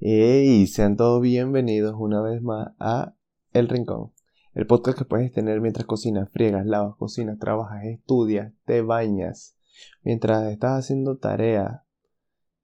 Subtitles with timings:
[0.00, 3.16] Y sean todos bienvenidos una vez más a
[3.52, 4.12] El Rincón,
[4.54, 9.56] el podcast que puedes tener mientras cocinas, friegas, lavas, cocinas, trabajas, estudias, te bañas,
[10.04, 11.80] mientras estás haciendo tareas.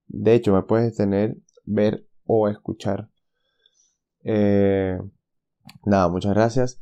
[0.06, 3.10] De hecho, me puedes tener, ver o escuchar.
[4.22, 4.96] Eh,
[5.84, 6.80] nada, muchas gracias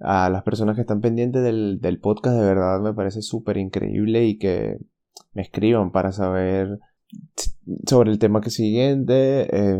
[0.00, 2.36] a las personas que están pendientes del, del podcast.
[2.36, 4.80] De verdad me parece súper increíble y que
[5.32, 6.80] me escriban para saber
[7.86, 9.78] sobre el tema que siguiente, eh,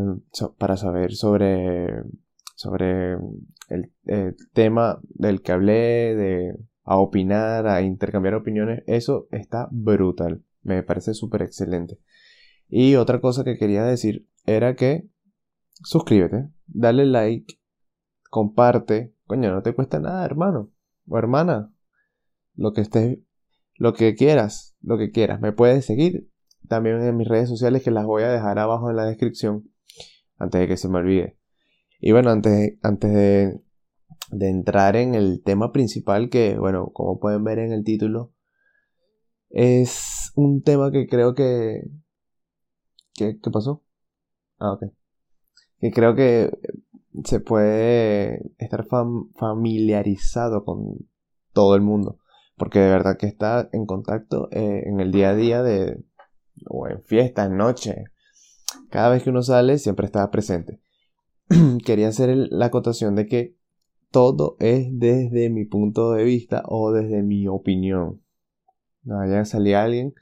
[0.59, 2.03] para saber sobre,
[2.55, 3.17] sobre
[3.69, 3.93] el,
[4.53, 11.15] tema del que hablé, de a opinar, a intercambiar opiniones, eso está brutal, me parece
[11.15, 11.99] súper excelente.
[12.69, 15.09] Y otra cosa que quería decir era que
[15.83, 17.59] suscríbete, dale like,
[18.31, 20.71] comparte, coño, no te cuesta nada, hermano
[21.09, 21.73] o hermana,
[22.55, 23.19] lo que estés,
[23.75, 26.29] lo que quieras, lo que quieras, me puedes seguir
[26.69, 29.71] también en mis redes sociales que las voy a dejar abajo en la descripción
[30.39, 31.39] antes de que se me olvide.
[32.01, 37.59] Y bueno, antes, antes de, entrar en el tema principal que, bueno, como pueden ver
[37.59, 38.33] en el título,
[39.51, 41.83] es un tema que creo que...
[43.15, 43.83] ¿Qué, qué pasó?
[44.59, 44.93] Ah, ok.
[45.81, 46.51] Que creo que
[47.25, 48.87] se puede estar
[49.37, 51.09] familiarizado con
[51.53, 52.19] todo el mundo.
[52.57, 56.03] Porque de verdad que está en contacto eh, en el día a día de,
[56.69, 58.05] o en fiesta, en noche.
[58.91, 60.81] Cada vez que uno sale siempre estaba presente.
[61.85, 63.57] Quería hacer la acotación de que
[64.11, 68.23] todo es desde mi punto de vista o desde mi opinión.
[69.03, 70.15] No ya salía alguien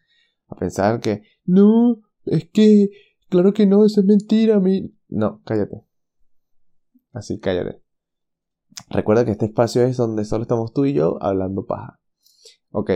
[0.49, 2.91] a pensar que no, es que
[3.29, 5.85] claro que no, eso es mentira, mi no, cállate.
[7.13, 7.81] Así cállate.
[8.91, 12.01] Recuerda que este espacio es donde solo estamos tú y yo hablando paja.
[12.71, 12.91] Ok.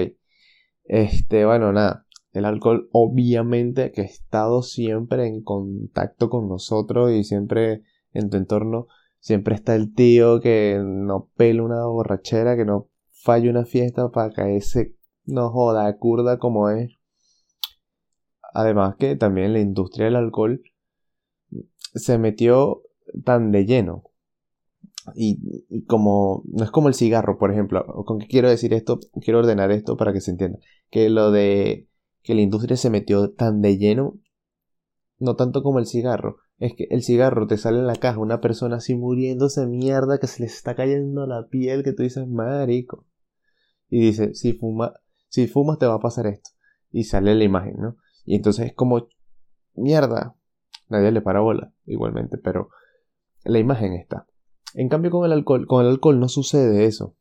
[0.84, 2.07] Este, bueno, nada.
[2.32, 8.36] El alcohol obviamente que ha estado siempre en contacto con nosotros y siempre en tu
[8.36, 8.86] entorno
[9.20, 14.32] siempre está el tío que no pela una borrachera, que no falla una fiesta para
[14.32, 14.94] caerse,
[15.24, 16.92] no joda, curda como es.
[18.54, 20.62] Además que también la industria del alcohol
[21.94, 22.82] se metió
[23.24, 24.04] tan de lleno.
[25.14, 27.84] Y, y, como no es como el cigarro, por ejemplo.
[28.04, 29.00] ¿Con qué quiero decir esto?
[29.22, 30.58] Quiero ordenar esto para que se entienda.
[30.90, 31.87] Que lo de
[32.28, 34.20] que la industria se metió tan de lleno,
[35.18, 38.42] no tanto como el cigarro, es que el cigarro te sale en la caja una
[38.42, 43.06] persona así muriéndose mierda que se le está cayendo la piel que tú dices, marico.
[43.88, 44.92] Y dice, si fuma,
[45.30, 46.50] si fumas te va a pasar esto.
[46.90, 47.96] Y sale la imagen, ¿no?
[48.26, 49.08] Y entonces es como,
[49.72, 50.36] mierda.
[50.90, 52.68] Nadie le para bola, igualmente, pero
[53.42, 54.26] la imagen está.
[54.74, 57.16] En cambio con el alcohol, con el alcohol no sucede eso.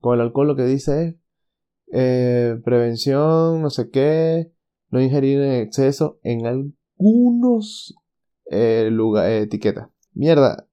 [0.00, 1.16] Con el alcohol lo que dice es,
[1.92, 4.52] eh, prevención, no sé qué,
[4.90, 7.94] no ingerir en exceso en algunos
[8.50, 9.88] eh, lugares, etiquetas.
[10.12, 10.68] Mierda,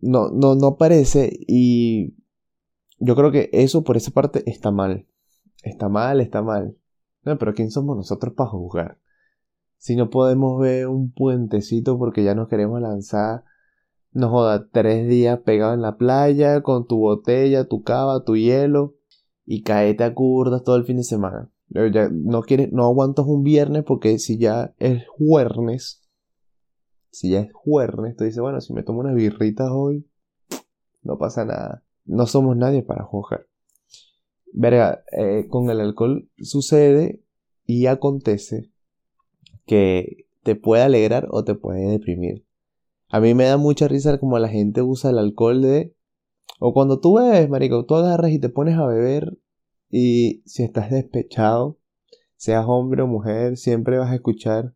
[0.00, 2.16] no, no, no aparece y
[2.98, 5.06] yo creo que eso por esa parte está mal.
[5.62, 6.76] Está mal, está mal.
[7.24, 8.98] No, pero ¿quién somos nosotros para juzgar?
[9.76, 13.44] Si no podemos ver un puentecito porque ya nos queremos lanzar,
[14.12, 18.94] nos joda, tres días pegado en la playa con tu botella, tu cava, tu hielo
[19.52, 21.50] y caete a curdas todo el fin de semana.
[21.68, 26.00] No quieres, no aguantas un viernes porque si ya es jueves,
[27.10, 30.08] si ya es jueves, tú dices, bueno, si me tomo unas birritas hoy,
[31.02, 31.84] no pasa nada.
[32.06, 33.46] No somos nadie para juzgar.
[34.54, 37.22] Verga, eh, con el alcohol sucede
[37.66, 38.70] y acontece
[39.66, 42.46] que te puede alegrar o te puede deprimir.
[43.10, 45.94] A mí me da mucha risa como la gente usa el alcohol de
[46.58, 49.36] o cuando tú bebes, marico, tú agarras y te pones a beber
[49.92, 51.78] y si estás despechado,
[52.36, 54.74] seas hombre o mujer, siempre vas a escuchar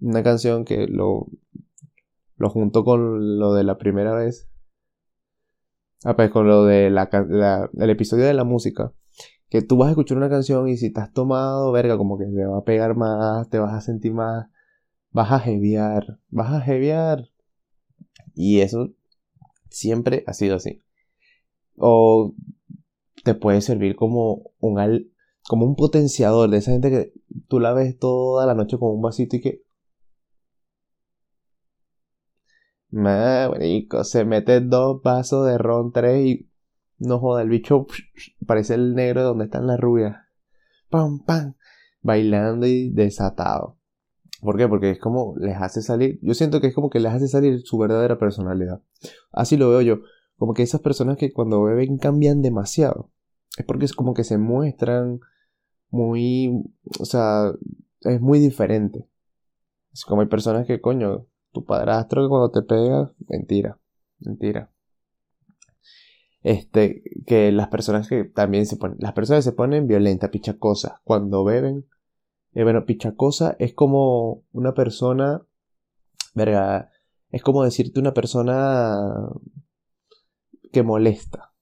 [0.00, 1.28] una canción que lo,
[2.36, 4.48] lo junto con lo de la primera vez.
[6.04, 7.08] Ah, pues con lo de la,
[7.78, 8.92] el episodio de la música.
[9.48, 12.44] Que tú vas a escuchar una canción y si estás tomado, verga, como que te
[12.44, 14.48] va a pegar más, te vas a sentir más,
[15.12, 17.30] vas a jeviar, vas a jeviar.
[18.34, 18.90] Y eso
[19.70, 20.82] siempre ha sido así
[21.76, 22.34] o
[23.24, 25.10] te puede servir como un,
[25.48, 27.12] como un potenciador de esa gente que
[27.48, 29.64] tú la ves toda la noche con un vasito y que...
[32.90, 36.50] Marico, se mete dos vasos de ron, tres y...
[36.98, 37.86] No joda, el bicho
[38.46, 40.16] parece el negro de donde están las rubias.
[40.90, 41.54] Pam, pam.
[42.02, 43.78] Bailando y desatado.
[44.40, 44.68] ¿Por qué?
[44.68, 46.20] Porque es como les hace salir.
[46.22, 48.82] Yo siento que es como que les hace salir su verdadera personalidad.
[49.32, 50.00] Así lo veo yo.
[50.36, 53.10] Como que esas personas que cuando beben cambian demasiado.
[53.56, 55.20] Es porque es como que se muestran
[55.90, 56.64] muy...
[56.98, 57.52] O sea,
[58.00, 59.08] es muy diferente.
[59.92, 63.78] Es como hay personas que, coño, tu padrastro que cuando te pega, mentira,
[64.18, 64.70] mentira.
[66.42, 71.42] Este, que las personas que también se ponen, las personas se ponen violentas, pichacosas, cuando
[71.42, 71.86] beben.
[72.52, 75.42] Eh, bueno, pichacosa es como una persona,
[76.34, 76.90] verga,
[77.30, 78.94] es como decirte una persona
[80.70, 81.53] que molesta,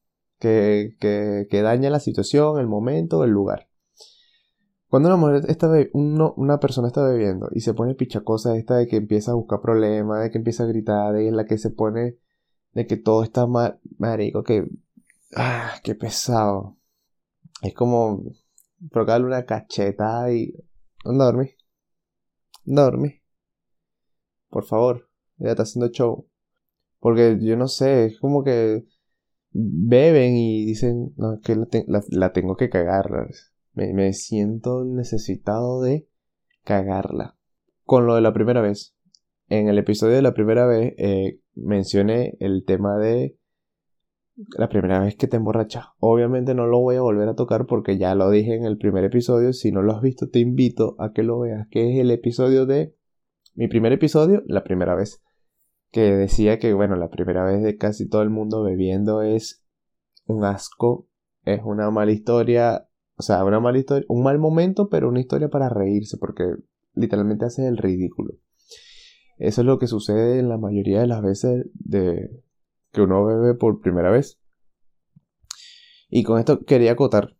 [0.43, 3.69] que, que, que daña la situación, el momento, el lugar.
[4.89, 8.97] Cuando una mujer está una persona está bebiendo y se pone pichacosa esta de que
[8.97, 12.19] empieza a buscar problemas, de que empieza a gritar, de la que se pone
[12.73, 14.67] de que todo está mal, marico, que
[15.37, 16.77] ah, qué pesado.
[17.63, 18.25] Es como
[18.91, 20.53] provocarle una cacheta y.
[21.05, 21.25] ¿Dónde
[22.65, 23.23] dormí?
[24.51, 26.29] Por favor, ya está haciendo show.
[26.99, 28.85] Porque yo no sé, es como que
[29.53, 31.57] beben y dicen, no, que
[32.11, 33.29] la, tengo que cagar.
[33.75, 36.09] Me, siento necesitado de
[36.65, 37.37] cagarla.
[37.85, 38.95] Con lo de la primera vez.
[39.49, 43.37] En el episodio de la primera vez eh, mencioné el tema de
[44.57, 45.87] la primera vez que te emborrachas.
[45.99, 49.05] Obviamente no lo voy a volver a tocar porque ya lo dije en el primer
[49.05, 49.53] episodio.
[49.53, 52.65] Si no lo has visto, te invito a que lo veas, que es el episodio
[52.65, 52.95] de
[53.55, 55.23] mi primer episodio, la primera vez.
[55.93, 59.65] Que decía que, bueno, la primera vez de casi todo el mundo bebiendo es
[60.27, 61.07] un asco,
[61.45, 65.49] es una mala historia, o sea, una mala historia, un mal momento, pero una historia
[65.49, 66.45] para reírse, porque
[66.95, 68.35] literalmente haces el ridículo.
[69.39, 72.31] Eso es lo que sucede en la mayoría de las veces de
[72.93, 74.41] que uno bebe por primera vez.
[76.09, 77.37] Y con esto quería acotar.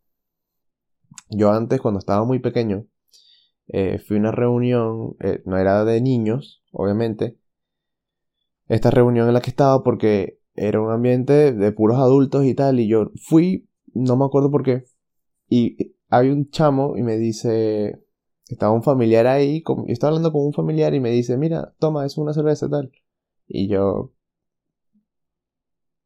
[1.31, 2.87] Yo antes, cuando estaba muy pequeño,
[3.69, 7.39] eh, fui a una reunión, eh, no era de niños, obviamente.
[8.73, 12.81] Esta reunión en la que estaba porque era un ambiente de puros adultos y tal,
[12.81, 14.85] y yo fui, no me acuerdo por qué,
[15.49, 18.03] y hay un chamo y me dice,
[18.49, 22.07] estaba un familiar ahí, yo estaba hablando con un familiar y me dice, mira, toma,
[22.07, 22.91] es una cerveza tal.
[23.47, 24.15] Y yo,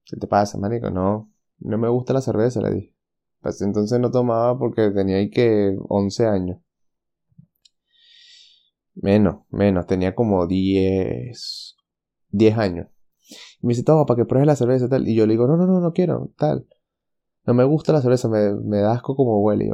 [0.05, 0.91] ¿qué te pasa, marico?
[0.91, 1.31] No,
[1.61, 2.95] no me gusta la cerveza, le dije.
[3.43, 6.59] Pues entonces no tomaba porque tenía ahí que 11 años.
[8.97, 11.76] Menos, menos, tenía como 10,
[12.37, 12.89] 10 años.
[13.61, 15.09] Y me dice, toma, para que pruebes la cerveza tal.
[15.09, 16.67] Y yo le digo, no, no, no, no quiero, tal.
[17.45, 19.71] No me gusta la cerveza, me, me da asco como huele,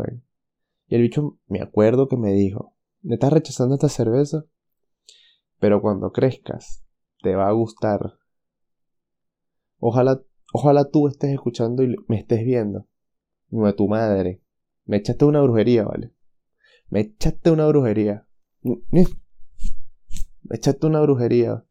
[0.88, 4.44] Y el bicho, me acuerdo que me dijo, ¿me estás rechazando esta cerveza?
[5.58, 6.84] Pero cuando crezcas,
[7.22, 8.14] te va a gustar.
[9.78, 10.22] Ojalá
[10.52, 12.86] Ojalá tú estés escuchando y me estés viendo.
[13.48, 14.42] No tu madre.
[14.84, 16.12] Me echaste una brujería, ¿vale?
[16.90, 18.26] Me echaste una brujería.
[18.62, 19.06] Me
[20.50, 21.64] echaste una brujería.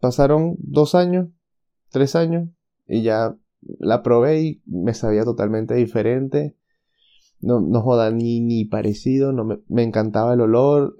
[0.00, 1.28] Pasaron dos años,
[1.90, 2.48] tres años,
[2.86, 3.36] y ya
[3.78, 6.56] la probé y me sabía totalmente diferente.
[7.40, 10.96] No, no joda ni, ni parecido, no me, me encantaba el olor.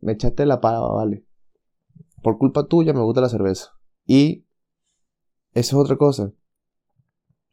[0.00, 1.24] Me echaste la pava, ¿vale?
[2.22, 3.72] Por culpa tuya me gusta la cerveza.
[4.06, 4.44] Y
[5.52, 6.32] eso es otra cosa.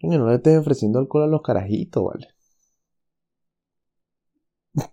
[0.01, 2.27] no le estés ofreciendo alcohol a los carajitos, ¿vale?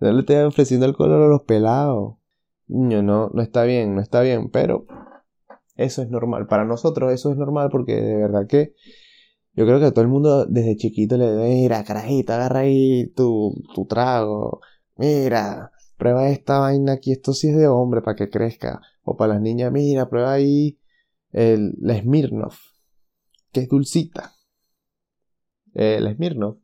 [0.00, 2.19] no le estés ofreciendo alcohol a los pelados.
[2.70, 4.86] Niño, no, no está bien, no está bien, pero
[5.76, 6.46] eso es normal.
[6.46, 8.74] Para nosotros eso es normal porque de verdad que
[9.54, 13.08] yo creo que a todo el mundo desde chiquito le debe, mira, carajito, agarra ahí
[13.16, 14.60] tu, tu trago.
[14.96, 18.80] Mira, prueba esta vaina aquí, esto sí es de hombre para que crezca.
[19.02, 20.78] O para las niñas, mira, prueba ahí
[21.32, 22.58] el, la Smirnoff,
[23.52, 24.32] que es dulcita.
[25.74, 26.58] Eh, la Smirnoff.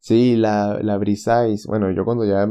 [0.00, 1.66] Sí, la, la Brisais.
[1.66, 2.48] Bueno, yo cuando ya...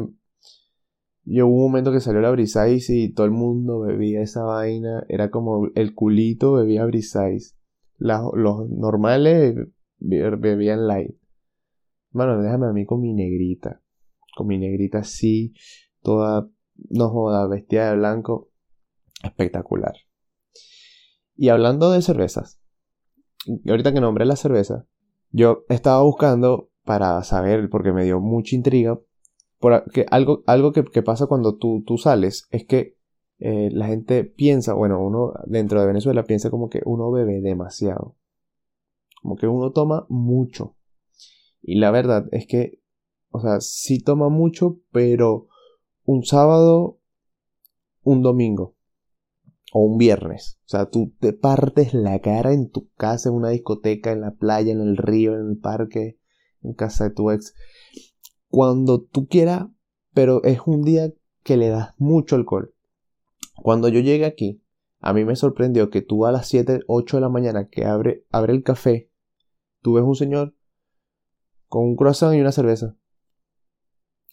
[1.39, 5.05] Hubo un momento que salió la Brisais y todo el mundo bebía esa vaina.
[5.07, 7.55] Era como el culito bebía Brisais.
[7.97, 9.55] los normales
[9.99, 11.15] bebían light.
[12.09, 13.81] Bueno, déjame a mí con mi negrita.
[14.35, 15.53] Con mi negrita así,
[16.01, 16.49] toda,
[16.89, 18.49] no joda, vestida de blanco.
[19.23, 19.93] Espectacular.
[21.35, 22.59] Y hablando de cervezas,
[23.67, 24.85] ahorita que nombré la cerveza,
[25.29, 28.99] yo estaba buscando para saber, porque me dio mucha intriga,
[29.61, 32.97] porque algo, algo que, pasa cuando tú, tú, sales es que
[33.39, 38.17] eh, la gente piensa, bueno, uno dentro de Venezuela piensa como que uno bebe demasiado,
[39.21, 40.75] como que uno toma mucho.
[41.61, 42.81] Y la verdad es que,
[43.29, 45.47] o sea, sí toma mucho, pero
[46.05, 46.99] un sábado,
[48.01, 48.75] un domingo
[49.73, 50.59] o un viernes.
[50.65, 54.31] O sea, tú te partes la cara en tu casa, en una discoteca, en la
[54.31, 56.17] playa, en el río, en el parque,
[56.63, 57.53] en casa de tu ex.
[58.51, 59.67] Cuando tú quieras,
[60.13, 62.75] pero es un día que le das mucho alcohol.
[63.55, 64.61] Cuando yo llegué aquí,
[64.99, 68.25] a mí me sorprendió que tú a las 7, 8 de la mañana que abre,
[68.29, 69.09] abre el café,
[69.81, 70.53] tú ves un señor
[71.67, 72.97] con un croissant y una cerveza.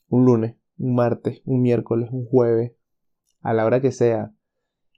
[0.08, 2.72] Un lunes, un martes, un miércoles, un jueves,
[3.40, 4.34] a la hora que sea,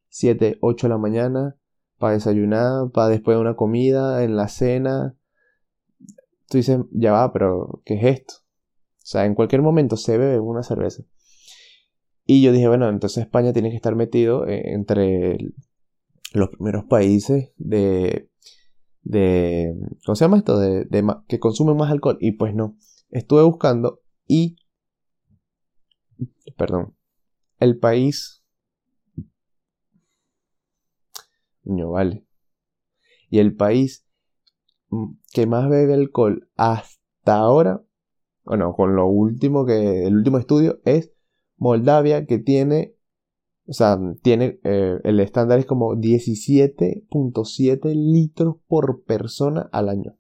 [0.09, 1.57] 7, 8 de la mañana,
[1.99, 5.15] para desayunar, para después de una comida, en la cena.
[6.49, 8.35] Tú dices, ya va, pero ¿qué es esto?
[9.11, 11.03] O sea, en cualquier momento se bebe una cerveza.
[12.25, 15.37] Y yo dije, bueno, entonces España tiene que estar metido eh, entre
[16.33, 18.31] los primeros países de,
[19.03, 19.75] de
[20.07, 20.61] ¿cómo se llama esto?
[20.61, 22.19] De, de, que consumen más alcohol.
[22.21, 22.77] Y pues no,
[23.11, 24.55] estuve buscando y,
[26.57, 26.95] perdón,
[27.59, 28.45] el país
[31.65, 32.25] No vale.
[33.29, 34.07] Y el país
[34.91, 37.83] mm, que más bebe alcohol hasta ahora,
[38.51, 41.13] bueno, con lo último que, el último estudio es
[41.57, 42.97] Moldavia, que tiene,
[43.69, 50.17] o sea, tiene, eh, el estándar es como 17.7 litros por persona al año.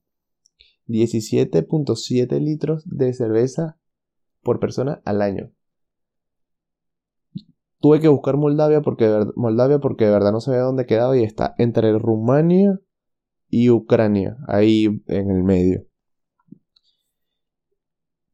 [0.86, 3.80] 17.7 litros de cerveza
[4.42, 5.50] por persona al año
[7.80, 11.56] tuve que buscar Moldavia porque, Moldavia porque de verdad no sabía dónde quedaba y está
[11.58, 12.78] entre Rumania
[13.48, 15.89] y Ucrania, ahí en el medio.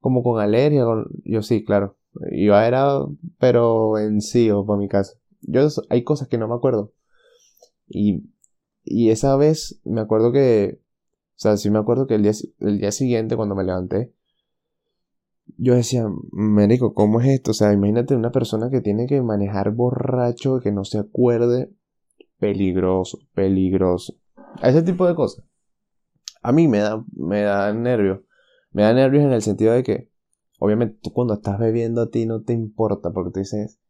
[0.00, 0.84] como con alergia.
[1.24, 1.96] Yo sí, claro.
[2.32, 3.04] Iba era,
[3.38, 5.14] pero en sí o para mi casa.
[5.42, 6.92] Yo hay cosas que no me acuerdo.
[7.88, 8.30] Y,
[8.84, 10.79] y esa vez me acuerdo que,
[11.40, 14.12] sea, sí me acuerdo que el día, el día siguiente cuando me levanté,
[15.56, 17.52] yo decía, médico, ¿cómo es esto?
[17.52, 21.72] O sea, imagínate una persona que tiene que manejar borracho, que no se acuerde,
[22.38, 24.14] peligroso, peligroso.
[24.62, 25.44] Ese tipo de cosas.
[26.42, 28.20] A mí me da, me da nervios.
[28.72, 30.10] Me da nervios en el sentido de que,
[30.58, 33.80] obviamente, tú cuando estás bebiendo a ti no te importa, porque tú dices,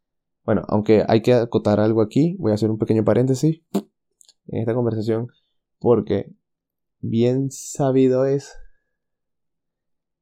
[0.44, 3.62] bueno, aunque hay que acotar algo aquí, voy a hacer un pequeño paréntesis
[4.46, 5.28] en esta conversación
[5.78, 6.32] porque
[7.00, 8.56] bien sabido es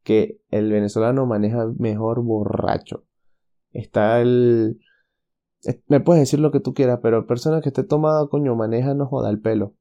[0.02, 3.04] que el venezolano maneja mejor borracho.
[3.72, 4.80] Está el...
[5.88, 9.06] Me puedes decir lo que tú quieras, pero persona que esté tomada, coño, maneja, no
[9.06, 9.74] joda el pelo.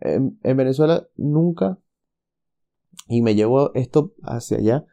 [0.00, 1.78] En, en Venezuela nunca,
[3.08, 4.86] y me llevo esto hacia allá,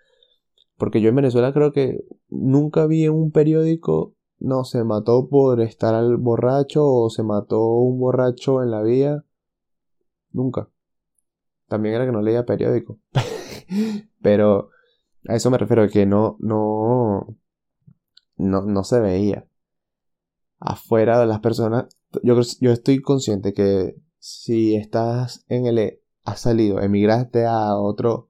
[0.77, 4.13] porque yo en Venezuela creo que nunca vi en un periódico
[4.43, 9.23] no, se mató por estar al borracho o se mató un borracho en la vía.
[10.31, 10.69] Nunca.
[11.73, 12.99] También era que no leía periódico.
[14.21, 14.69] Pero
[15.27, 17.35] a eso me refiero, que no, no,
[18.37, 19.47] no, no se veía.
[20.59, 21.87] Afuera de las personas,
[22.21, 28.29] yo, yo estoy consciente que si estás en el, has salido, emigraste a otro,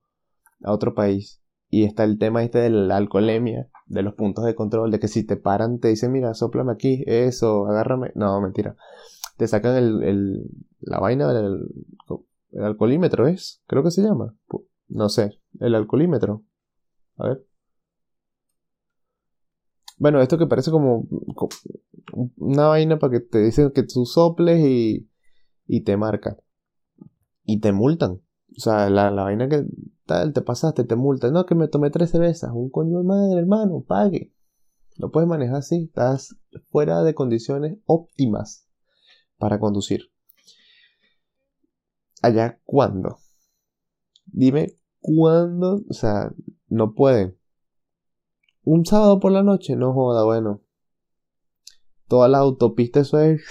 [0.64, 4.56] a otro país y está el tema este de la alcoholemia, de los puntos de
[4.56, 8.14] control, de que si te paran, te dicen, mira, soplame aquí, eso, agárrame.
[8.16, 8.78] No, mentira.
[9.36, 11.68] Te sacan el, la vaina del
[12.54, 13.62] el alcoholímetro, ¿es?
[13.68, 14.36] Creo que se llama.
[14.88, 16.44] No sé, el alcoholímetro.
[17.18, 17.46] A ver.
[19.98, 21.08] Bueno, esto que parece como,
[22.38, 25.10] una vaina para que te dicen que tú soples y,
[25.66, 26.38] y te marca.
[27.44, 28.22] Y te multan.
[28.56, 29.66] O sea, la, la vaina que
[30.06, 31.32] tal, te pasaste, te multa.
[31.32, 32.52] No, que me tomé tres cervezas.
[32.54, 34.34] Un coño de madre, hermano, pague.
[34.98, 35.86] No puedes manejar así.
[35.86, 36.36] Estás
[36.70, 38.68] fuera de condiciones óptimas
[39.38, 40.13] para conducir.
[42.24, 43.20] Allá cuándo.
[44.26, 46.32] Dime cuándo, o sea,
[46.70, 47.38] no pueden.
[48.64, 50.62] Un sábado por la noche, no joda, bueno.
[52.08, 53.44] Toda la autopista, eso es.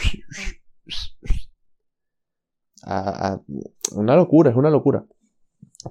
[3.94, 5.06] una locura, es una locura.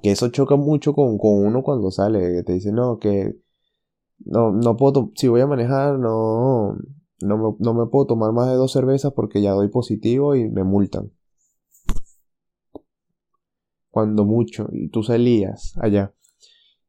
[0.02, 2.34] Que eso choca mucho con, con uno cuando sale.
[2.34, 3.36] Que te dice, no, que.
[4.18, 5.12] No, no puedo.
[5.14, 6.76] Si voy a manejar, no.
[7.20, 10.48] No me, no me puedo tomar más de dos cervezas porque ya doy positivo y
[10.50, 11.12] me multan.
[13.92, 14.68] Cuando mucho.
[14.72, 16.14] Y tú salías allá.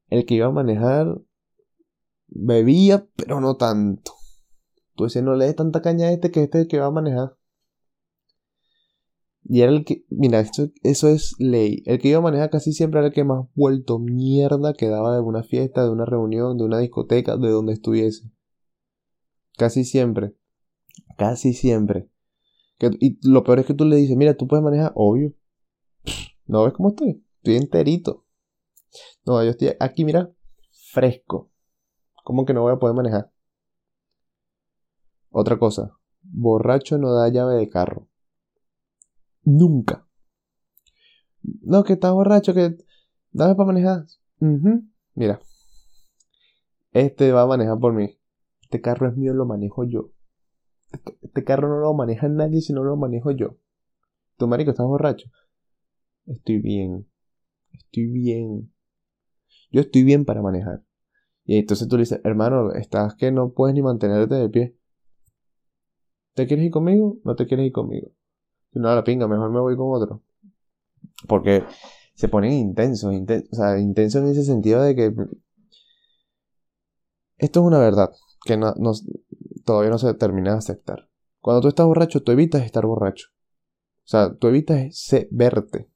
[0.07, 1.22] El que iba a manejar
[2.27, 4.13] bebía, pero no tanto.
[4.95, 6.88] Tú decías, no le des tanta caña a este que este es el que va
[6.88, 7.38] a manejar.
[9.43, 11.83] Y era el que, mira, esto, eso es ley.
[11.86, 15.22] El que iba a manejar casi siempre era el que más vuelto mierda quedaba de
[15.22, 18.31] una fiesta, de una reunión, de una discoteca, de donde estuviese.
[19.57, 20.36] Casi siempre.
[21.17, 22.10] Casi siempre.
[22.79, 25.33] y lo peor es que tú le dices, mira, tú puedes manejar, obvio.
[26.45, 27.25] ¿No ves cómo estoy?
[27.38, 28.25] Estoy enterito.
[29.25, 30.31] No, yo estoy aquí, mira,
[30.91, 31.50] fresco.
[32.23, 33.31] ¿Cómo que no voy a poder manejar?
[35.29, 38.07] Otra cosa, borracho no da llave de carro.
[39.43, 40.07] Nunca.
[41.62, 42.77] No, que estás borracho, que
[43.31, 44.05] dame para manejar.
[45.15, 45.41] Mira,
[46.91, 48.17] este va a manejar por mí.
[48.62, 50.12] Este carro es mío, lo manejo yo.
[51.21, 53.57] Este carro no lo maneja nadie si no lo manejo yo.
[54.38, 55.29] Tu marico, estás borracho.
[56.25, 57.07] Estoy bien.
[57.71, 58.71] Estoy bien.
[59.71, 60.83] Yo estoy bien para manejar.
[61.45, 64.77] Y entonces tú le dices, hermano, estás que no puedes ni mantenerte de pie.
[66.33, 67.17] ¿Te quieres ir conmigo?
[67.23, 68.11] No te quieres ir conmigo.
[68.71, 70.21] Si no, la pinga, mejor me voy con otro.
[71.27, 71.63] Porque
[72.15, 75.13] se ponen intensos, o sea, intensos en ese sentido de que
[77.37, 78.11] esto es una verdad
[78.45, 78.59] que
[79.65, 81.09] todavía no se termina de aceptar.
[81.39, 83.27] Cuando tú estás borracho, tú evitas estar borracho.
[83.33, 84.95] O sea, tú evitas
[85.31, 85.89] verte.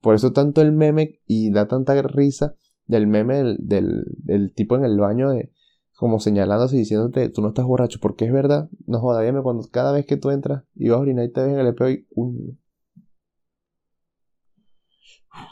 [0.00, 2.54] Por eso tanto el meme y da tanta risa
[2.86, 5.52] del meme del, del, tipo en el baño de
[5.94, 9.68] como señalándose y diciéndote tú no estás borracho, porque es verdad, no joda, dime cuando
[9.70, 11.90] cada vez que tú entras y vas a orinar y te ves en el espejo
[11.90, 12.58] y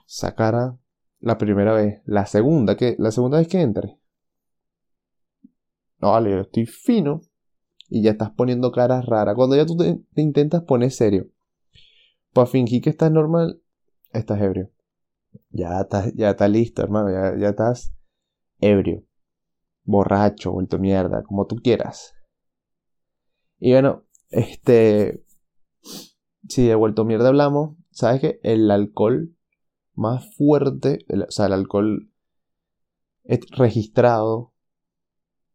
[0.07, 0.79] sacara
[1.21, 3.93] la primera vez, la segunda que la segunda vez que entres.
[6.01, 7.21] No, vale, yo estoy fino
[7.89, 9.35] y ya estás poniendo caras raras.
[9.35, 11.29] Cuando ya tú te, intentas poner serio,
[12.33, 13.61] para fingir que estás normal,
[14.13, 14.71] estás ebrio.
[15.51, 17.93] Ya estás, ya estás listo, hermano, ya, ya estás
[18.61, 19.05] ebrio,
[19.85, 22.15] borracho, vuelto mierda, como tú quieras.
[23.59, 25.25] Y bueno, este,
[26.49, 29.35] si de vuelto mierda hablamos, sabes que el alcohol
[29.95, 32.11] más fuerte, o sea, el alcohol
[33.57, 34.55] registrado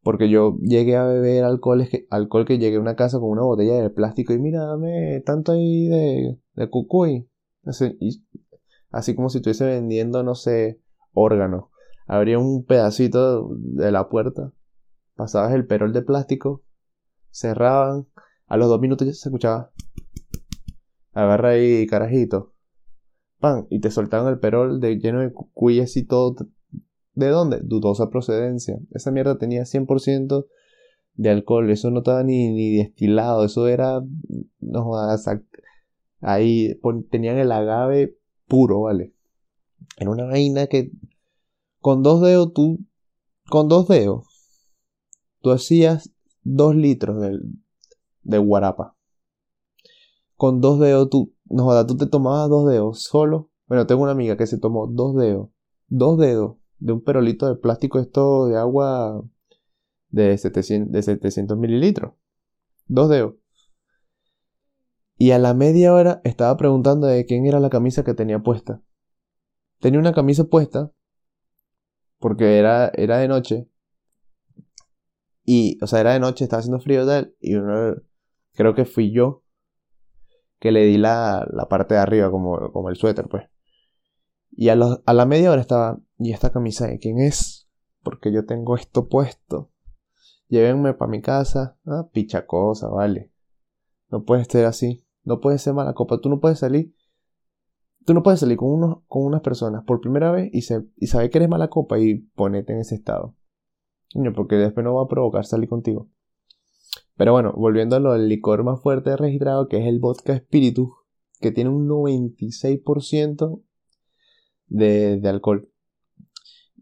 [0.03, 3.43] porque yo llegué a beber alcohol, que, alcohol que llegué a una casa con una
[3.43, 7.29] botella de plástico y mira, dame tanto ahí de, de cucuy.
[7.63, 7.97] Así,
[8.93, 10.79] así como si estuviese vendiendo, no sé,
[11.11, 11.65] órganos.
[12.07, 14.53] Abría un pedacito de la puerta,
[15.15, 16.63] pasabas el perol de plástico,
[17.31, 18.07] cerraban,
[18.47, 19.71] a los dos minutos ya se escuchaba.
[21.11, 22.53] Agarra ahí, carajito.
[23.39, 26.35] Pan, y te soltaban el perol de lleno de cuyes y todo
[27.15, 27.59] ¿De dónde?
[27.61, 28.79] Dudosa procedencia.
[28.91, 30.47] Esa mierda tenía 100%
[31.15, 31.69] de alcohol.
[31.69, 33.45] Eso no estaba ni, ni destilado.
[33.45, 34.01] Eso era.
[34.59, 34.91] No
[36.21, 36.79] Ahí
[37.11, 39.13] tenían el agave puro, ¿vale?
[39.97, 40.91] Era una vaina que.
[41.79, 42.79] Con dos dedos tú.
[43.49, 44.25] Con dos dedos.
[45.41, 46.11] Tú hacías
[46.43, 47.39] dos litros de,
[48.23, 48.95] de guarapa.
[50.35, 51.33] Con dos dedos tú.
[51.45, 53.51] No jodas, tú te tomabas dos dedos solo.
[53.67, 55.49] Bueno, tengo una amiga que se tomó dos dedos.
[55.87, 59.23] Dos dedos de un perolito de plástico esto de agua
[60.09, 62.13] de 700, de 700 mililitros.
[62.87, 63.35] Dos dedos.
[65.17, 68.81] Y a la media hora estaba preguntando de quién era la camisa que tenía puesta.
[69.79, 70.91] Tenía una camisa puesta
[72.23, 73.67] porque era, era de noche.
[75.43, 77.35] Y, o sea, era de noche, estaba haciendo frío tal.
[77.41, 77.95] Y uno,
[78.53, 79.43] creo que fui yo
[80.59, 83.43] que le di la, la parte de arriba como, como el suéter, pues.
[84.51, 87.67] Y a, a la media hora estaba, ¿y esta camisa de quién es?
[88.03, 89.71] Porque yo tengo esto puesto.
[90.47, 91.77] Llévenme para mi casa.
[91.85, 93.32] Ah, picha cosa, vale.
[94.13, 95.03] No puedes ser así.
[95.23, 96.19] No puedes ser mala copa.
[96.19, 96.93] Tú no puedes salir.
[98.05, 101.07] Tú no puedes salir con, unos, con unas personas por primera vez y, se, y
[101.07, 103.35] saber que eres mala copa y ponerte en ese estado.
[104.35, 106.09] Porque después no va a provocar salir contigo.
[107.17, 110.93] Pero bueno, volviendo a lo del licor más fuerte registrado, que es el vodka espíritu,
[111.41, 113.63] que tiene un 96%
[114.67, 115.71] de, de alcohol.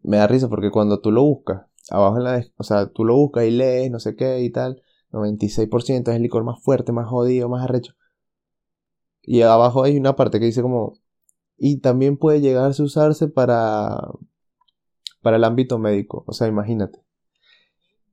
[0.04, 2.46] Me da risa porque cuando tú lo buscas, abajo en la...
[2.58, 6.21] O sea, tú lo buscas y lees, no sé qué y tal, 96% es el
[6.21, 7.93] licor más fuerte, más jodido, más arrecho.
[9.21, 10.93] Y abajo hay una parte que dice como
[11.58, 14.00] y también puede llegarse a usarse para,
[15.21, 16.24] para el ámbito médico.
[16.26, 17.04] O sea, imagínate.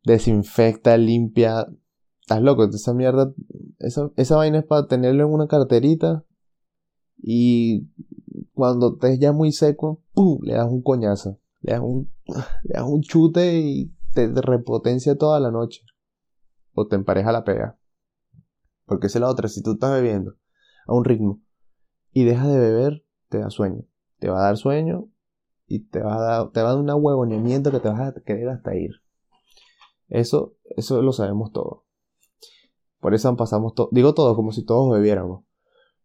[0.04, 1.66] Desinfecta, limpia.
[2.20, 3.32] Estás loco, esa mierda,
[3.78, 6.26] esa, esa vaina es para tenerlo en una carterita
[7.16, 7.88] y
[8.52, 10.40] cuando estés ya muy seco, ¡pum!
[10.42, 15.40] le das un coñazo, le das un, le das un chute y te repotencia toda
[15.40, 15.82] la noche.
[16.78, 17.76] O te empareja la pega.
[18.86, 20.36] Porque esa es la otra, si tú estás bebiendo
[20.86, 21.42] a un ritmo
[22.12, 23.82] y dejas de beber, te da sueño.
[24.20, 25.08] Te va a dar sueño
[25.66, 28.14] y te va a dar, te va a dar una huevoneamiento que te vas a
[28.22, 28.92] querer hasta ir.
[30.08, 31.84] Eso, eso lo sabemos todo.
[33.00, 35.44] Por eso pasamos todo, digo todo como si todos bebiéramos.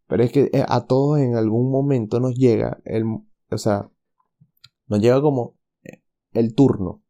[0.07, 3.91] Pero es que eh, a todos en algún momento nos llega el, o sea,
[4.87, 5.55] nos llega como
[6.33, 7.02] el turno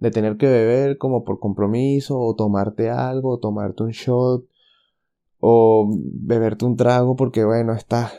[0.00, 4.44] de tener que beber como por compromiso o tomarte algo, o tomarte un shot
[5.38, 8.12] o beberte un trago porque bueno, estás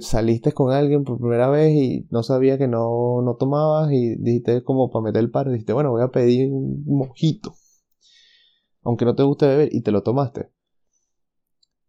[0.00, 4.62] saliste con alguien por primera vez y no sabía que no, no tomabas y dijiste
[4.62, 7.54] como para meter el par, dijiste, bueno, voy a pedir un mojito.
[8.82, 10.50] Aunque no te guste beber y te lo tomaste.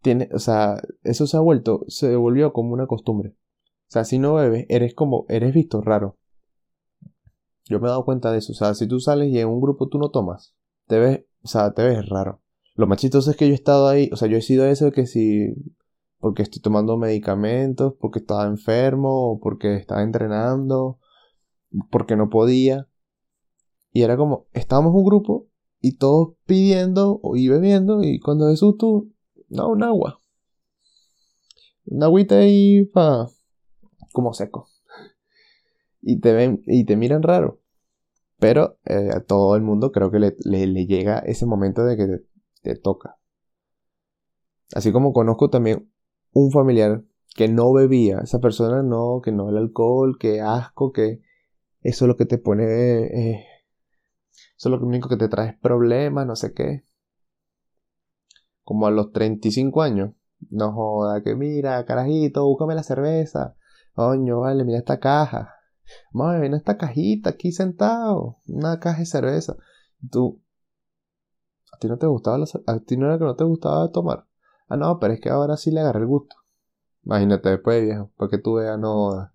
[0.02, 3.30] Tiene, o sea, eso se ha vuelto, se volvió como una costumbre.
[3.88, 6.17] O sea, si no bebes, eres como, eres visto raro.
[7.68, 8.52] Yo me he dado cuenta de eso.
[8.52, 10.54] O sea, si tú sales y en un grupo tú no tomas,
[10.86, 12.40] te ves, o sea, te ves raro.
[12.74, 14.92] Lo más chistoso es que yo he estado ahí, o sea, yo he sido eso
[14.92, 15.54] que si
[16.18, 20.98] porque estoy tomando medicamentos, porque estaba enfermo, o porque estaba entrenando,
[21.90, 22.88] porque no podía.
[23.92, 25.46] Y era como, estábamos un grupo
[25.80, 29.12] y todos pidiendo y bebiendo y cuando Jesús tú,
[29.48, 30.20] no, un agua.
[31.86, 33.28] Un agüita ahí pa,
[34.12, 34.68] como seco.
[36.10, 37.60] Y te ven y te miran raro.
[38.38, 42.06] Pero eh, a todo el mundo creo que le, le, llega ese momento de que
[42.62, 43.18] te, toca.
[44.74, 45.92] Así como conozco también
[46.32, 47.04] un familiar
[47.36, 51.20] que no bebía, esa persona no, que no el alcohol, que asco, que
[51.82, 53.44] eso es lo que te pone, eh,
[54.56, 56.86] eso es lo único que te trae problemas, no sé qué.
[58.64, 60.12] Como a los 35 años,
[60.50, 63.56] no joda, que mira, carajito, búscame la cerveza.
[63.92, 65.57] Coño, vale, mira esta caja.
[66.12, 69.56] Vamos ven esta cajita aquí sentado, una caja de cerveza.
[70.10, 70.42] Tú,
[71.72, 74.26] a ti no te gustaba la, a ti no era que no te gustaba tomar.
[74.68, 76.36] Ah, no, pero es que ahora sí le agarré el gusto.
[77.04, 79.30] Imagínate después, viejo, porque tú veas, no.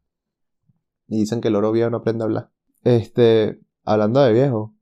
[1.07, 2.51] Y dicen que el oro viejo no aprende a hablar.
[2.83, 4.75] Este, hablando de viejo.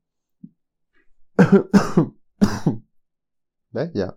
[3.70, 3.92] ¿Ves?
[3.94, 4.16] Ya.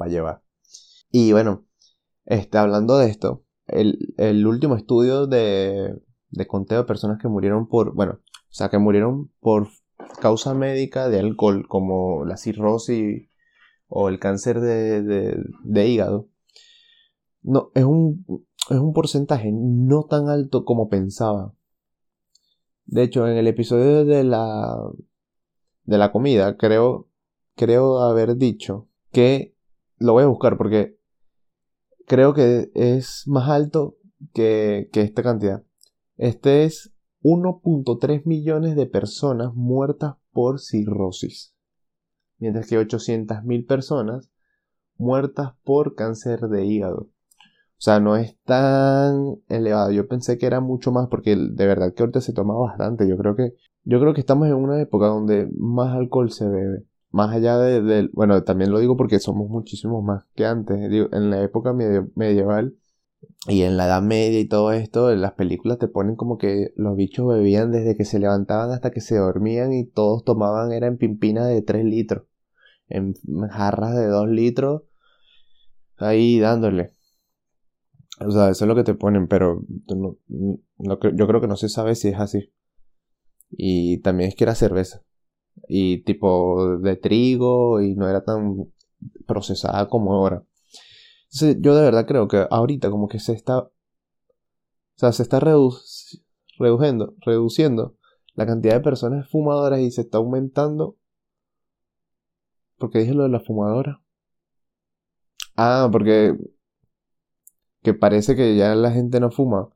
[0.00, 0.42] Va a llevar.
[1.10, 1.66] Y bueno,
[2.24, 5.98] este, hablando de esto, el, el último estudio de,
[6.32, 9.68] de conteo de personas que murieron por, bueno, o sea, que murieron por
[10.20, 13.28] causa médica de alcohol, como la cirrosis
[13.86, 16.28] o el cáncer de, hígado,
[17.42, 18.24] no, es un,
[18.70, 21.54] es un porcentaje no tan alto como pensaba.
[22.86, 24.76] De hecho, en el episodio de la,
[25.84, 27.08] de la comida, creo,
[27.54, 29.54] creo haber dicho que
[29.98, 30.98] lo voy a buscar porque
[32.06, 33.96] creo que es más alto
[34.32, 35.62] que, que esta cantidad.
[36.16, 41.52] Este es 1.3 millones de personas muertas por cirrosis
[42.42, 44.28] mientras que 800.000 personas
[44.96, 47.02] muertas por cáncer de hígado.
[47.02, 49.92] O sea, no es tan elevado.
[49.92, 53.08] Yo pensé que era mucho más porque de verdad que ahorita se toma bastante.
[53.08, 56.84] Yo creo que yo creo que estamos en una época donde más alcohol se bebe.
[57.10, 60.76] Más allá de, bueno, también lo digo porque somos muchísimos más que antes.
[60.78, 62.74] en la época medieval
[63.48, 66.72] y en la Edad Media y todo esto, en las películas te ponen como que
[66.76, 70.86] los bichos bebían desde que se levantaban hasta que se dormían y todos tomaban, era
[70.86, 72.24] en pimpina de 3 litros
[72.92, 73.14] en
[73.50, 74.82] jarras de 2 litros,
[75.96, 76.94] ahí dándole.
[78.20, 80.18] O sea, eso es lo que te ponen, pero no,
[80.78, 82.52] yo creo que no se sabe si es así.
[83.50, 85.02] Y también es que era cerveza.
[85.68, 88.72] Y tipo de trigo y no era tan
[89.26, 90.44] procesada como ahora.
[91.32, 93.58] Yo de verdad creo que ahorita como que se está...
[93.58, 93.72] O
[94.96, 97.96] sea, se está reduciendo, reduciendo
[98.34, 100.96] la cantidad de personas fumadoras y se está aumentando
[102.82, 104.02] porque dije lo de la fumadora?
[105.56, 106.36] Ah, porque
[107.82, 109.68] que parece que ya la gente no fuma.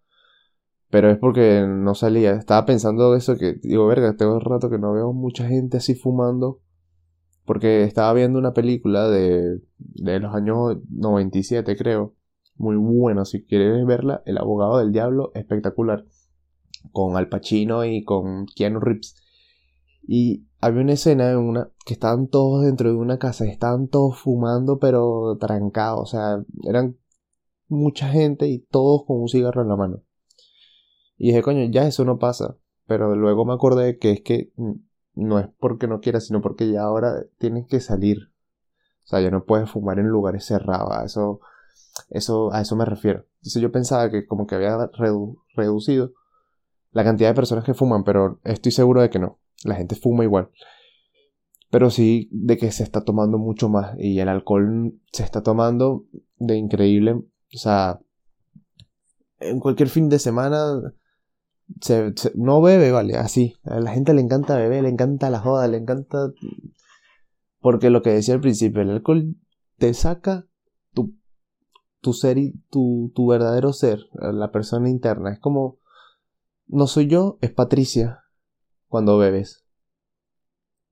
[0.90, 2.32] Pero es porque no salía.
[2.32, 6.60] Estaba pensando eso que digo, verga, tengo rato que no veo mucha gente así fumando.
[7.46, 12.14] Porque estaba viendo una película de, de los años 97, creo.
[12.56, 14.22] Muy buena, si quieres verla.
[14.26, 16.04] El abogado del diablo, espectacular.
[16.92, 19.16] Con Al Pacino y con Keanu Reeves.
[20.06, 24.18] Y había una escena en una que estaban todos dentro de una casa, estaban todos
[24.18, 26.96] fumando pero trancados, o sea, eran
[27.68, 30.02] mucha gente y todos con un cigarro en la mano.
[31.18, 32.56] Y dije, coño, ya eso no pasa.
[32.86, 34.52] Pero luego me acordé que es que
[35.16, 38.30] no es porque no quieras, sino porque ya ahora tienes que salir.
[39.04, 40.92] O sea, ya no puedes fumar en lugares cerrados.
[40.92, 41.40] A eso,
[42.10, 43.26] eso, a eso me refiero.
[43.38, 44.90] Entonces yo pensaba que como que había
[45.54, 46.12] reducido
[46.92, 49.38] la cantidad de personas que fuman, pero estoy seguro de que no.
[49.64, 50.50] La gente fuma igual.
[51.70, 53.96] Pero sí de que se está tomando mucho más.
[53.98, 56.04] Y el alcohol se está tomando
[56.36, 57.12] de increíble.
[57.12, 58.00] O sea,
[59.40, 60.80] en cualquier fin de semana
[61.80, 63.56] se, no bebe, vale, así.
[63.64, 66.32] A la gente le encanta beber, le encanta la joda, le encanta...
[67.60, 69.34] Porque lo que decía al principio, el alcohol
[69.76, 70.46] te saca
[70.92, 71.16] tu,
[72.00, 75.32] tu ser y tu, tu verdadero ser, la persona interna.
[75.32, 75.80] Es como,
[76.66, 78.24] no soy yo, es Patricia
[78.88, 79.64] cuando bebes.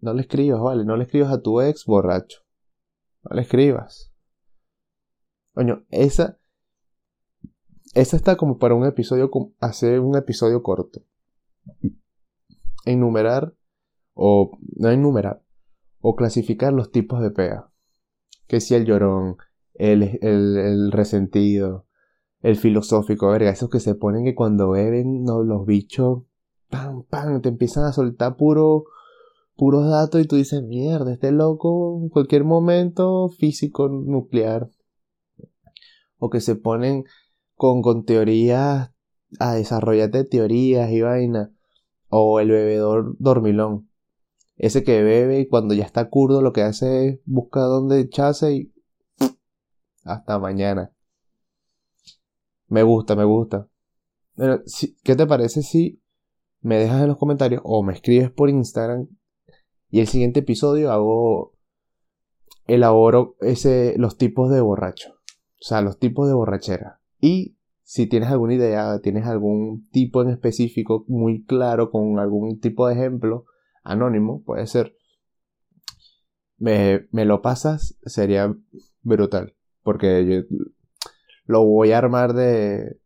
[0.00, 2.40] No le escribas, vale, no le escribas a tu ex borracho.
[3.22, 4.12] No le escribas.
[5.52, 6.38] Coño, esa
[7.94, 9.30] esta está como para un episodio,
[9.60, 11.02] hacer un episodio corto.
[12.84, 13.54] Enumerar,
[14.14, 15.42] o no enumerar,
[16.00, 17.68] o clasificar los tipos de pea.
[18.46, 19.36] Que si el llorón,
[19.74, 21.86] el, el, resentido,
[22.42, 26.24] el filosófico, verga, esos que se ponen que cuando beben no, los bichos,
[26.68, 28.84] pam, pam, te empiezan a soltar puro,
[29.56, 34.68] puros datos y tú dices, mierda, este loco en cualquier momento físico nuclear.
[36.18, 37.04] O que se ponen
[37.54, 38.92] con, con teorías,
[39.38, 41.52] a desarrollarte teorías y vaina.
[42.08, 43.90] O el bebedor dormilón.
[44.56, 48.52] Ese que bebe y cuando ya está curdo lo que hace es buscar dónde echarse
[48.54, 48.72] y...
[50.04, 50.92] Hasta mañana.
[52.68, 53.68] Me gusta, me gusta.
[54.36, 54.60] Bueno,
[55.02, 56.02] ¿qué te parece si
[56.60, 59.08] me dejas en los comentarios o me escribes por Instagram
[59.90, 61.54] y el siguiente episodio hago
[62.66, 67.00] elaboro ese los tipos de borracho, o sea, los tipos de borrachera.
[67.24, 72.86] Y si tienes alguna idea, tienes algún tipo en específico muy claro con algún tipo
[72.86, 73.46] de ejemplo
[73.82, 74.94] anónimo, puede ser,
[76.58, 78.54] me, lo pasas, sería
[79.00, 79.56] brutal.
[79.82, 80.58] Porque yo
[81.46, 83.00] lo voy a armar de,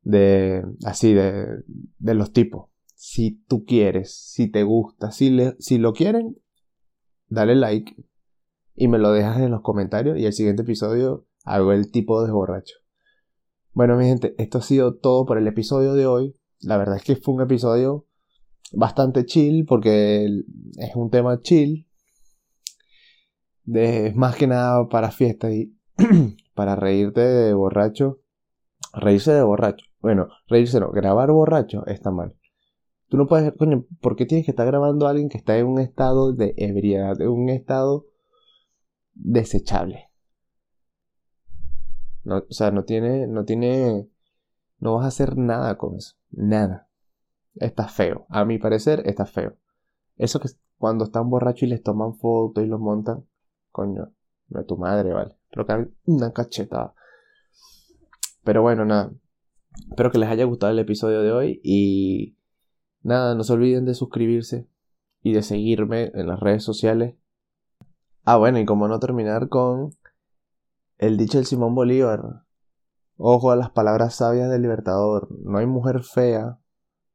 [0.00, 1.62] de, así, de,
[1.98, 2.70] de los tipos.
[2.94, 6.38] Si tú quieres, si te gusta, si, le, si lo quieren,
[7.28, 7.94] dale like
[8.74, 12.32] y me lo dejas en los comentarios y el siguiente episodio hago el tipo de
[12.32, 12.81] borracho.
[13.74, 16.36] Bueno, mi gente, esto ha sido todo por el episodio de hoy.
[16.60, 18.06] La verdad es que fue un episodio
[18.72, 20.26] bastante chill porque
[20.76, 21.88] es un tema chill.
[23.64, 25.74] De, más que nada para fiestas y
[26.54, 28.20] para reírte de borracho.
[28.92, 29.86] Reírse de borracho.
[30.00, 32.36] Bueno, reírse no, grabar borracho está mal.
[33.08, 35.66] Tú no puedes, coño, ¿por qué tienes que estar grabando a alguien que está en
[35.66, 38.04] un estado de ebriedad, en un estado
[39.14, 40.11] desechable?
[42.24, 44.08] No, o sea, no tiene, no tiene,
[44.78, 46.14] no vas a hacer nada con eso.
[46.30, 46.88] Nada.
[47.54, 48.26] Está feo.
[48.28, 49.56] A mi parecer, está feo.
[50.16, 53.26] Eso que cuando están borrachos y les toman fotos y los montan,
[53.70, 54.12] coño,
[54.48, 55.36] no tu madre, vale.
[55.50, 56.94] Pero que una cachetada.
[58.44, 59.12] Pero bueno, nada.
[59.88, 62.36] Espero que les haya gustado el episodio de hoy y
[63.02, 64.68] nada, no se olviden de suscribirse
[65.22, 67.14] y de seguirme en las redes sociales.
[68.24, 69.90] Ah, bueno, y como no terminar con
[71.02, 72.44] el dicho del Simón Bolívar.
[73.16, 75.26] Ojo a las palabras sabias del Libertador.
[75.44, 76.60] No hay mujer fea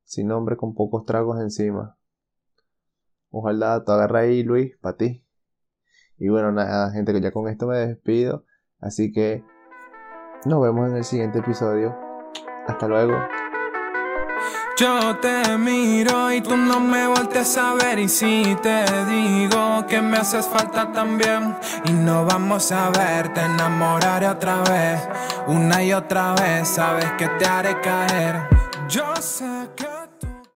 [0.03, 1.97] sin hombre con pocos tragos encima.
[3.29, 5.25] Ojalá te agarra ahí, Luis, para ti.
[6.17, 8.43] Y bueno, nada, gente, que ya con esto me despido.
[8.81, 9.45] Así que
[10.43, 11.95] nos vemos en el siguiente episodio.
[12.67, 13.13] Hasta luego.
[14.77, 20.03] Yo te miro y tú no me volteas a ver y si te digo que
[20.03, 25.01] me haces falta también y no vamos a ver, te enamoraré otra vez,
[25.47, 28.47] una y otra vez, sabes que te haré caer.
[28.87, 29.56] Yo sé